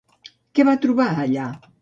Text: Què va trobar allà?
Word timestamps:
Què 0.59 0.65
va 0.71 0.75
trobar 0.87 1.07
allà? 1.27 1.53